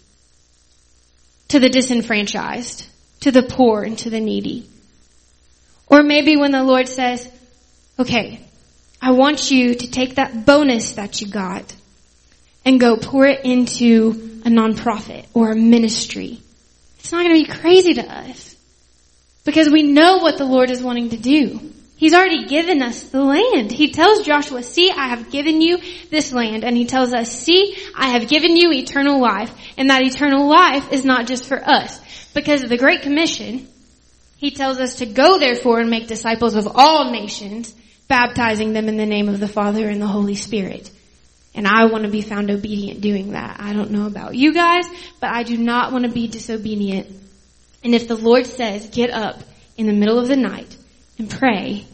[1.49, 2.87] to the disenfranchised,
[3.21, 4.69] to the poor and to the needy.
[5.87, 7.27] Or maybe when the Lord says,
[7.99, 8.39] okay,
[9.01, 11.75] I want you to take that bonus that you got
[12.67, 16.39] and go pour it into a nonprofit or a ministry.
[16.99, 18.48] It's not going to be crazy to us
[19.49, 21.59] because we know what the Lord is wanting to do.
[21.97, 23.73] He's already given us the land.
[23.73, 25.79] He tells Joshua, see, I have given you
[26.11, 26.65] this land.
[26.65, 29.51] And he tells us, see, I have given you eternal life.
[29.79, 31.99] And that eternal life is not just for us.
[32.35, 33.67] Because of the Great Commission,
[34.37, 37.75] he tells us to go therefore and make disciples of all nations,
[38.07, 40.91] baptizing them in the name of the Father and the Holy Spirit.
[41.55, 43.57] And I want to be found obedient doing that.
[43.61, 44.85] I don't know about you guys,
[45.21, 47.28] but I do not want to be disobedient.
[47.83, 49.41] And if the Lord says, get up
[49.77, 50.77] in the middle of the night
[51.19, 51.87] and pray,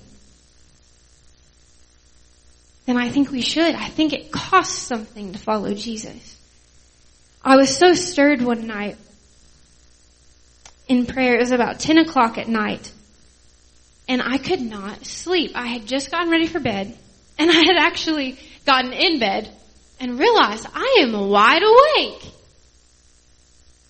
[2.87, 3.75] then I think we should.
[3.75, 6.38] I think it costs something to follow Jesus.
[7.42, 8.97] I was so stirred one night
[10.88, 11.37] in prayer.
[11.37, 12.90] It was about 10 o'clock at night.
[14.09, 15.53] And I could not sleep.
[15.55, 16.97] I had just gotten ready for bed.
[17.38, 19.51] And I had actually gotten in bed
[20.01, 22.34] and realized I am wide awake.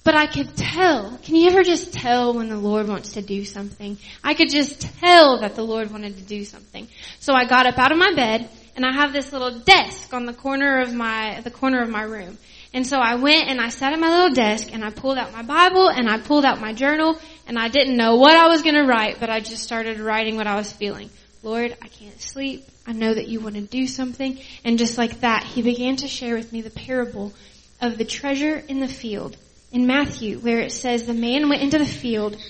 [0.05, 1.19] But I could tell.
[1.23, 3.97] Can you ever just tell when the Lord wants to do something?
[4.23, 6.87] I could just tell that the Lord wanted to do something.
[7.21, 10.27] So I got up out of my bed and I have this little desk on
[10.27, 12.37] the corner of my, the corner of my room.
[12.75, 15.33] And so I went and I sat at my little desk and I pulled out
[15.33, 18.63] my Bible and I pulled out my journal and I didn't know what I was
[18.63, 21.09] going to write, but I just started writing what I was feeling.
[21.43, 22.69] Lord, I can't sleep.
[22.87, 24.39] I know that you want to do something.
[24.65, 27.33] And just like that, he began to share with me the parable
[27.81, 29.39] of the treasure in the field
[29.75, 32.41] in Matthew, where it says the man went into the field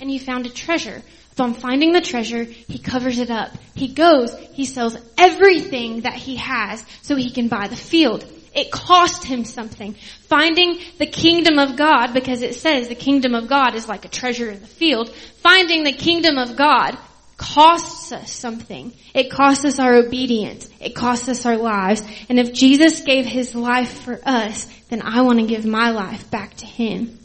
[0.00, 1.02] and he found a treasure.
[1.32, 3.50] Upon finding the treasure, he covers it up.
[3.74, 8.24] He goes, he sells everything that he has so he can buy the field.
[8.54, 9.94] It cost him something.
[10.22, 14.08] Finding the kingdom of God, because it says the kingdom of God is like a
[14.08, 15.10] treasure in the field.
[15.42, 16.96] Finding the kingdom of God
[17.40, 18.92] costs us something.
[19.14, 20.68] It costs us our obedience.
[20.78, 22.02] It costs us our lives.
[22.28, 26.30] And if Jesus gave his life for us, then I want to give my life
[26.30, 27.18] back to him.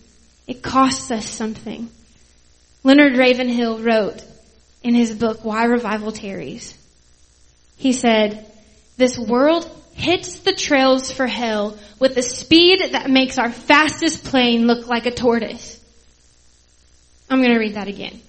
[0.47, 1.89] It costs us something.
[2.84, 4.23] Leonard Ravenhill wrote
[4.84, 6.78] in his book, Why Revival Tarries.
[7.75, 8.49] He said,
[8.95, 14.65] this world hits the trails for hell with a speed that makes our fastest plane
[14.65, 15.84] look like a tortoise.
[17.30, 18.21] I'm going to read that again.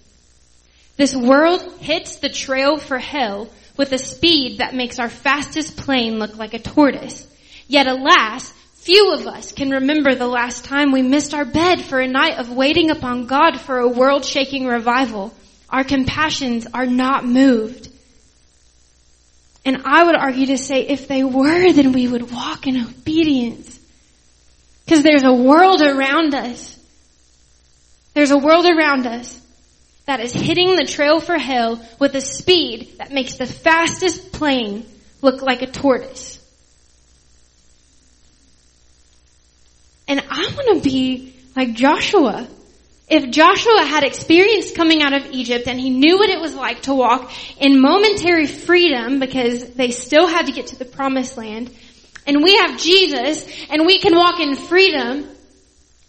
[0.96, 6.18] This world hits the trail for hell with a speed that makes our fastest plane
[6.18, 7.26] look like a tortoise.
[7.68, 12.00] Yet alas, few of us can remember the last time we missed our bed for
[12.00, 15.34] a night of waiting upon God for a world shaking revival.
[15.68, 17.90] Our compassions are not moved.
[19.66, 23.78] And I would argue to say if they were, then we would walk in obedience.
[24.84, 26.72] Because there's a world around us.
[28.14, 29.42] There's a world around us
[30.06, 34.86] that is hitting the trail for hell with a speed that makes the fastest plane
[35.20, 36.40] look like a tortoise.
[40.08, 42.46] And I want to be like Joshua.
[43.08, 46.82] If Joshua had experienced coming out of Egypt and he knew what it was like
[46.82, 51.70] to walk in momentary freedom because they still had to get to the promised land,
[52.26, 55.28] and we have Jesus and we can walk in freedom,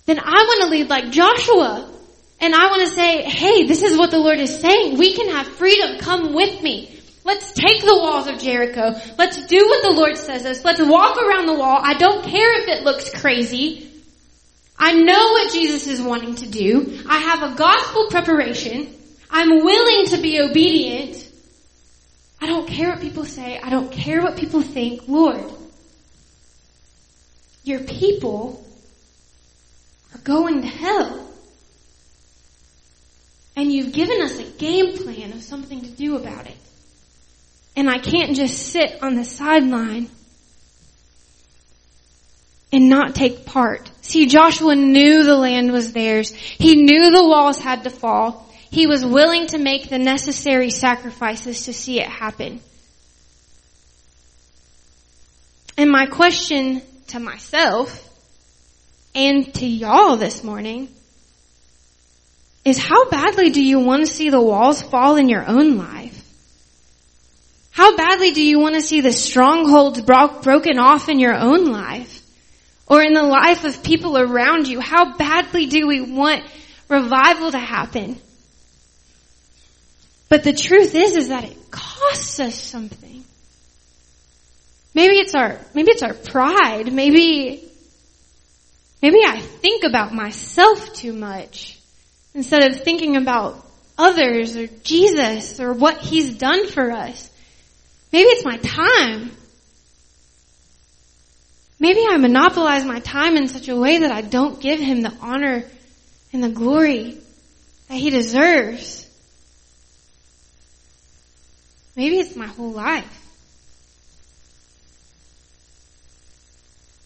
[0.05, 1.91] then I want to lead like Joshua.
[2.39, 4.97] And I want to say, hey, this is what the Lord is saying.
[4.97, 5.97] We can have freedom.
[5.97, 6.93] Come with me.
[7.23, 8.93] Let's take the walls of Jericho.
[9.17, 10.63] Let's do what the Lord says us.
[10.63, 11.79] Let's walk around the wall.
[11.81, 13.91] I don't care if it looks crazy.
[14.79, 17.03] I know what Jesus is wanting to do.
[17.09, 18.93] I have a gospel preparation.
[19.29, 21.27] I'm willing to be obedient.
[22.39, 23.59] I don't care what people say.
[23.59, 25.07] I don't care what people think.
[25.07, 25.43] Lord,
[27.63, 28.63] your people
[30.13, 31.26] are going to hell.
[33.57, 36.55] And you've given us a game plan of something to do about it.
[37.75, 40.09] And I can't just sit on the sideline
[42.71, 43.89] and not take part.
[44.01, 46.31] See, Joshua knew the land was theirs.
[46.33, 48.47] He knew the walls had to fall.
[48.69, 52.59] He was willing to make the necessary sacrifices to see it happen.
[55.79, 58.03] And my question to myself
[59.15, 60.89] and to y'all this morning
[62.68, 66.13] is how badly do you want to see the walls fall in your own life?
[67.72, 71.72] How badly do you want to see the strongholds bro- broken off in your own
[71.72, 72.22] life?
[72.86, 74.82] Or in the life of people around you?
[74.82, 76.43] How badly do we want
[76.89, 78.20] revival to happen?
[80.28, 83.24] But the truth is, is that it costs us something.
[84.93, 86.91] Maybe it's our, maybe it's our pride.
[86.91, 87.63] Maybe,
[89.01, 91.76] maybe I think about myself too much
[92.34, 93.65] instead of thinking about
[93.97, 97.30] others or Jesus or what He's done for us.
[98.11, 99.32] Maybe it's my time.
[101.80, 105.13] Maybe I monopolize my time in such a way that I don't give Him the
[105.21, 105.63] honor
[106.34, 107.17] and the glory
[107.88, 109.05] that He deserves.
[111.95, 113.23] Maybe it's my whole life.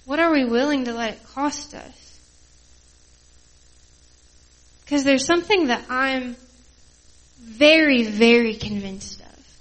[0.05, 2.11] What are we willing to let it cost us?
[4.91, 6.35] Because there's something that I'm
[7.39, 9.57] very, very convinced of.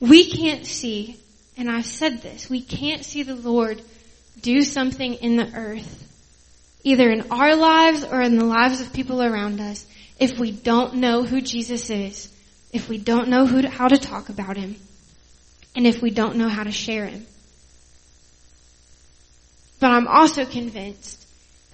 [0.00, 1.16] We can't see,
[1.56, 3.80] and I've said this, we can't see the Lord
[4.42, 6.12] do something in the earth,
[6.82, 9.86] either in our lives or in the lives of people around us,
[10.20, 12.30] if we don't know who Jesus is,
[12.70, 14.76] if we don't know to, how to talk about Him,
[15.74, 17.24] and if we don't know how to share Him.
[19.80, 21.23] But I'm also convinced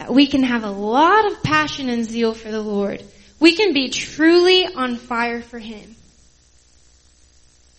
[0.00, 3.04] that we can have a lot of passion and zeal for the Lord.
[3.38, 5.94] We can be truly on fire for Him.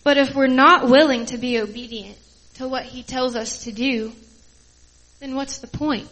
[0.04, 2.16] But if we're not willing to be obedient
[2.54, 4.12] to what He tells us to do,
[5.18, 6.08] then what's the point?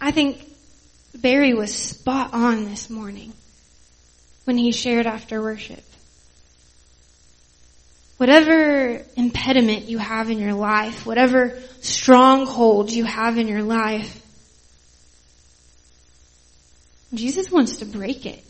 [0.00, 0.42] I think
[1.14, 3.34] Barry was spot on this morning
[4.46, 5.84] when he shared after worship.
[8.18, 14.22] Whatever impediment you have in your life, whatever stronghold you have in your life,
[17.14, 18.44] Jesus wants to break it.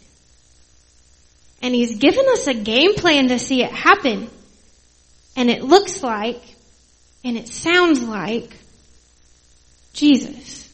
[1.63, 4.29] And He's given us a game plan to see it happen.
[5.37, 6.43] And it looks like,
[7.25, 8.57] and it sounds like,
[9.93, 10.69] Jesus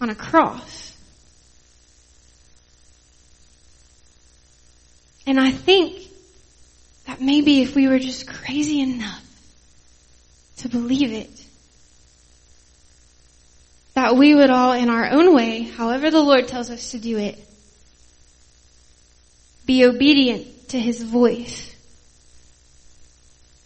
[0.00, 0.96] on a cross.
[5.26, 6.07] And I think
[7.08, 9.24] that maybe if we were just crazy enough
[10.58, 11.46] to believe it,
[13.94, 17.16] that we would all in our own way, however the Lord tells us to do
[17.16, 17.42] it,
[19.64, 21.74] be obedient to His voice.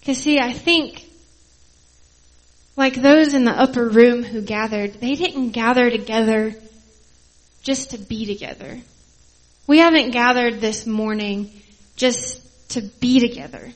[0.06, 1.04] Cause see, I think
[2.76, 6.54] like those in the upper room who gathered, they didn't gather together
[7.62, 8.78] just to be together.
[9.66, 11.50] We haven't gathered this morning
[11.96, 12.42] just
[12.72, 13.72] to be together.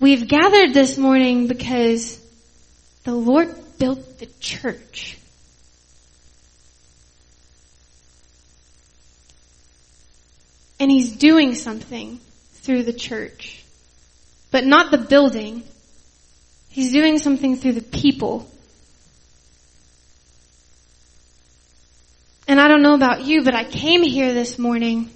[0.00, 2.20] We've gathered this morning because
[3.04, 5.16] the Lord built the church.
[10.78, 12.18] And He's doing something
[12.56, 13.64] through the church.
[14.50, 15.62] But not the building.
[16.68, 18.50] He's doing something through the people.
[22.46, 25.10] And I don't know about you, but I came here this morning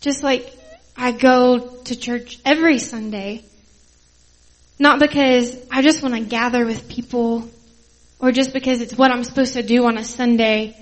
[0.00, 0.52] just like
[0.96, 3.44] I go to church every Sunday.
[4.78, 7.48] Not because I just want to gather with people
[8.18, 10.76] or just because it's what I'm supposed to do on a Sunday,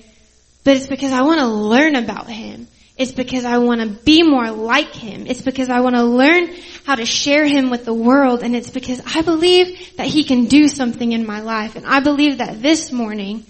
[0.64, 2.68] but it's because I want to learn about Him.
[2.96, 5.26] It's because I want to be more like Him.
[5.28, 6.52] It's because I want to learn
[6.84, 8.42] how to share Him with the world.
[8.42, 11.76] And it's because I believe that He can do something in my life.
[11.76, 13.46] And I believe that this morning,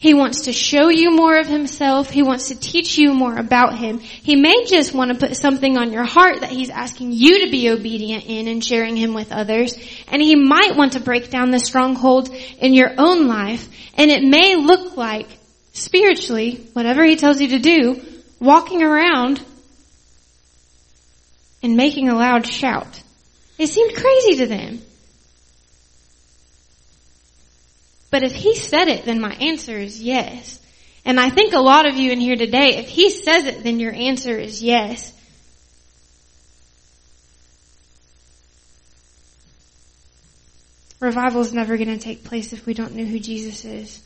[0.00, 2.08] He wants to show you more of Himself.
[2.08, 3.98] He wants to teach you more about Him.
[3.98, 7.50] He may just want to put something on your heart that He's asking you to
[7.50, 9.76] be obedient in and sharing Him with others.
[10.06, 13.68] And He might want to break down the stronghold in your own life.
[13.96, 15.26] And it may look like
[15.72, 18.00] spiritually, whatever He tells you to do,
[18.38, 19.42] walking around
[21.60, 23.02] and making a loud shout.
[23.58, 24.80] It seemed crazy to them.
[28.10, 30.60] But if he said it, then my answer is yes.
[31.04, 33.80] And I think a lot of you in here today, if he says it, then
[33.80, 35.14] your answer is yes.
[41.00, 44.02] Revival is never going to take place if we don't know who Jesus is.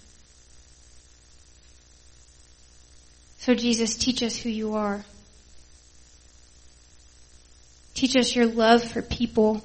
[3.39, 5.05] So Jesus, teach us who you are.
[7.95, 9.65] Teach us your love for people.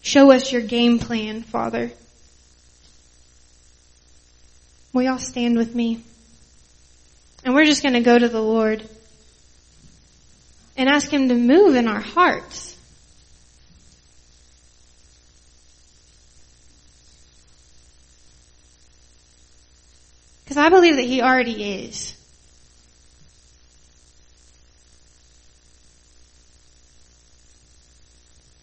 [0.00, 1.92] Show us your game plan, Father.
[4.92, 6.02] Will y'all stand with me?
[7.44, 8.86] And we're just going to go to the Lord
[10.76, 12.76] and ask Him to move in our hearts.
[20.44, 22.14] Because I believe that He already is.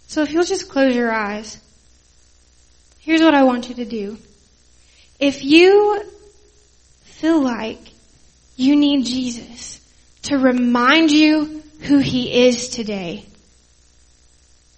[0.08, 1.60] So if you'll just close your eyes,
[3.00, 4.18] here's what I want you to do.
[5.20, 6.04] If you
[7.20, 7.80] feel like
[8.56, 9.82] you need Jesus
[10.24, 13.26] to remind you who He is today,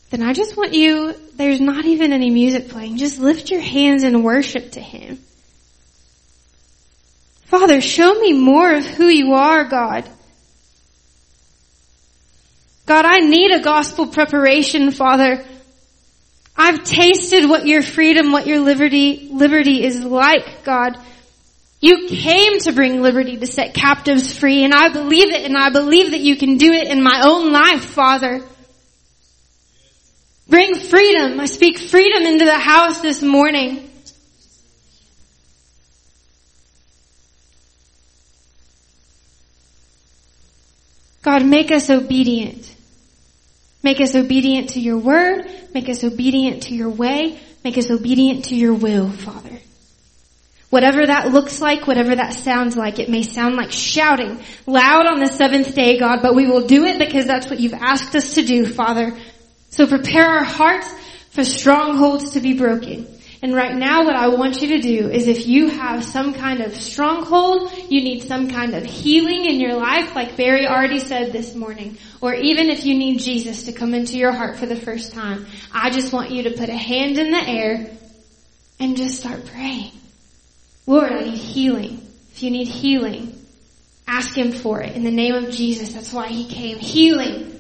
[0.09, 4.03] then I just want you, there's not even any music playing, just lift your hands
[4.03, 5.19] in worship to Him.
[7.45, 10.09] Father, show me more of who you are, God.
[12.87, 15.45] God, I need a gospel preparation, Father.
[16.57, 20.97] I've tasted what your freedom, what your liberty, liberty is like, God.
[21.81, 25.71] You came to bring liberty to set captives free and I believe it and I
[25.71, 28.43] believe that you can do it in my own life, Father.
[30.47, 31.39] Bring freedom.
[31.39, 33.89] I speak freedom into the house this morning.
[41.23, 42.75] God, make us obedient.
[43.81, 45.49] Make us obedient to your word.
[45.73, 47.39] Make us obedient to your way.
[47.63, 49.57] Make us obedient to your will, Father.
[50.71, 55.19] Whatever that looks like, whatever that sounds like, it may sound like shouting loud on
[55.19, 58.35] the seventh day, God, but we will do it because that's what you've asked us
[58.35, 59.13] to do, Father.
[59.69, 60.89] So prepare our hearts
[61.31, 63.05] for strongholds to be broken.
[63.41, 66.61] And right now what I want you to do is if you have some kind
[66.61, 71.33] of stronghold, you need some kind of healing in your life, like Barry already said
[71.33, 74.75] this morning, or even if you need Jesus to come into your heart for the
[74.77, 77.89] first time, I just want you to put a hand in the air
[78.79, 79.91] and just start praying.
[80.85, 82.07] Lord, I need healing.
[82.33, 83.39] If you need healing,
[84.07, 85.93] ask Him for it in the name of Jesus.
[85.93, 86.77] That's why He came.
[86.77, 87.59] Healing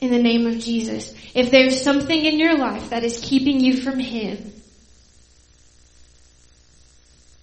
[0.00, 1.14] in the name of Jesus.
[1.34, 4.52] If there's something in your life that is keeping you from Him,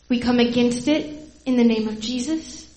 [0.09, 2.67] we come against it in the name of Jesus.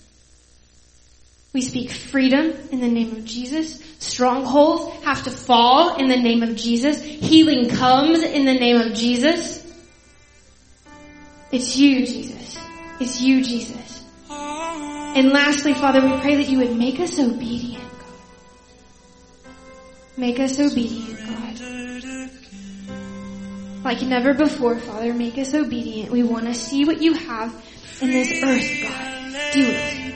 [1.53, 3.83] We speak freedom in the name of Jesus.
[3.99, 7.01] Strongholds have to fall in the name of Jesus.
[7.01, 9.60] Healing comes in the name of Jesus.
[11.51, 12.57] It's you, Jesus.
[12.99, 14.05] It's you, Jesus.
[14.29, 18.07] And lastly, Father, we pray that you would make us obedient, God.
[20.15, 21.59] Make us obedient, God.
[23.83, 26.11] Like never before, Father, make us obedient.
[26.11, 27.53] We want to see what you have
[27.99, 29.51] in this earth, God.
[29.53, 30.15] Do it.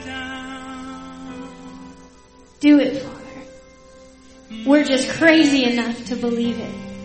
[2.60, 4.64] Do it, Father.
[4.64, 6.95] We're just crazy enough to believe it.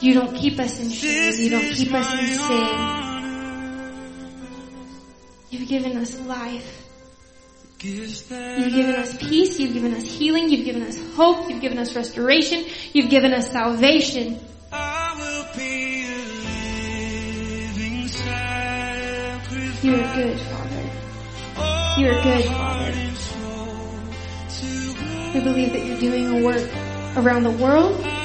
[0.00, 1.34] You don't keep us in shame.
[1.34, 3.08] You don't keep us in sin.
[5.50, 6.84] You've given us life.
[7.80, 9.58] You've given us peace.
[9.58, 10.50] You've given us healing.
[10.50, 11.48] You've given us hope.
[11.48, 12.64] You've given us restoration.
[12.92, 14.40] You've given us salvation.
[19.82, 20.90] You are good, Father.
[21.98, 22.92] You are good, Father.
[25.34, 26.68] We believe that you're doing a work
[27.16, 28.17] around the world.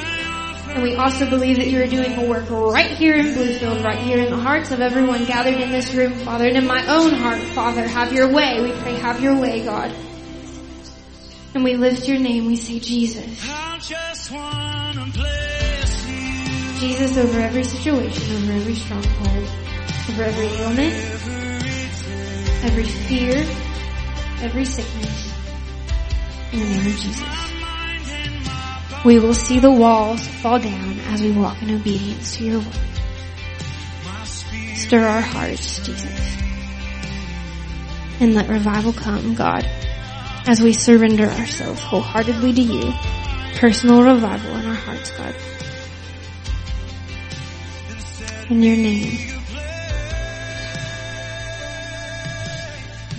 [0.73, 3.99] And we also believe that you are doing a work right here in Bluefield, right
[3.99, 7.11] here in the hearts of everyone gathered in this room, Father, and in my own
[7.11, 7.87] heart, Father.
[7.87, 8.59] Have your way.
[8.59, 9.93] We pray, have your way, God.
[11.53, 12.47] And we lift your name.
[12.47, 13.39] We say, Jesus.
[16.79, 19.49] Jesus over every situation, over every stronghold,
[20.09, 20.93] over every ailment,
[22.63, 23.37] every fear,
[24.41, 25.33] every sickness.
[26.51, 27.42] In the name of Jesus.
[29.05, 32.93] We will see the walls fall down as we walk in obedience to your word.
[34.75, 36.37] Stir our hearts, Jesus.
[38.21, 39.65] And let revival come, God,
[40.47, 42.93] as we surrender ourselves wholeheartedly to you.
[43.55, 45.35] Personal revival in our hearts, God.
[48.49, 49.41] In your name.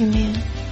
[0.00, 0.63] Amen.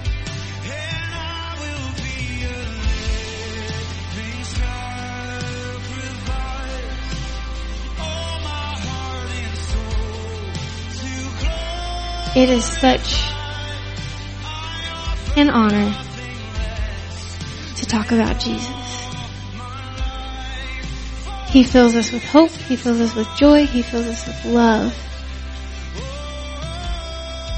[12.35, 13.31] It is such
[15.37, 15.95] an honor
[17.77, 18.83] to talk about Jesus.
[21.51, 22.51] He fills us with hope.
[22.51, 23.67] He fills us with joy.
[23.67, 24.95] He fills us with love.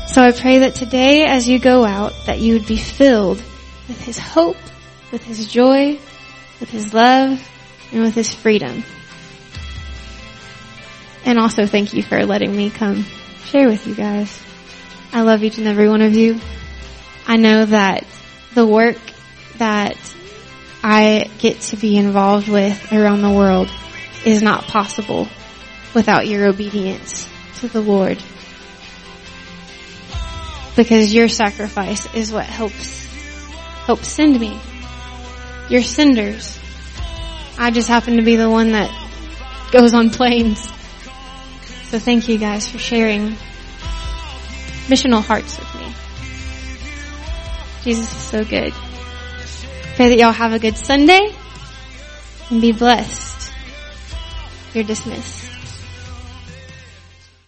[0.08, 3.40] So I pray that today as you go out, that you would be filled
[3.86, 4.56] with His hope,
[5.12, 6.00] with His joy,
[6.58, 7.40] with His love,
[7.92, 8.82] and with His freedom.
[11.24, 13.04] And also thank you for letting me come
[13.44, 14.40] share with you guys.
[15.14, 16.40] I love each and every one of you.
[17.24, 18.04] I know that
[18.54, 18.98] the work
[19.58, 19.96] that
[20.82, 23.70] I get to be involved with around the world
[24.26, 25.28] is not possible
[25.94, 27.28] without your obedience
[27.60, 28.20] to the Lord.
[30.74, 33.06] Because your sacrifice is what helps,
[33.86, 34.58] helps send me.
[35.68, 36.58] You're senders.
[37.56, 38.90] I just happen to be the one that
[39.70, 40.60] goes on planes.
[41.90, 43.36] So thank you guys for sharing
[44.88, 45.94] missional hearts with me.
[47.82, 48.72] Jesus is so good.
[49.96, 51.34] Pray that y'all have a good Sunday
[52.50, 53.52] and be blessed.
[54.74, 55.43] You're dismissed.